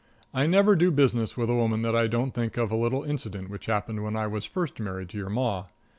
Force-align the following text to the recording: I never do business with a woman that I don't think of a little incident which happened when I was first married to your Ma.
I 0.33 0.47
never 0.47 0.75
do 0.75 0.89
business 0.89 1.37
with 1.37 1.47
a 1.51 1.53
woman 1.53 1.83
that 1.83 1.95
I 1.95 2.07
don't 2.07 2.31
think 2.31 2.57
of 2.57 2.71
a 2.71 2.75
little 2.75 3.03
incident 3.03 3.51
which 3.51 3.67
happened 3.67 4.03
when 4.03 4.15
I 4.15 4.25
was 4.25 4.45
first 4.45 4.79
married 4.79 5.09
to 5.09 5.17
your 5.19 5.29
Ma. 5.29 5.65